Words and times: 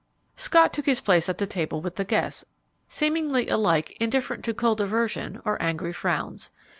Scott 0.35 0.73
took 0.73 0.87
his 0.87 0.99
place 0.99 1.29
at 1.29 1.37
the 1.37 1.45
table 1.45 1.79
with 1.79 1.95
the 1.95 2.03
guests, 2.03 2.43
seemingly 2.87 3.47
alike 3.49 3.95
indifferent 3.99 4.43
to 4.45 4.53
cold 4.55 4.81
aversion 4.81 5.39
or 5.45 5.61
angry 5.61 5.93
frowns. 5.93 6.49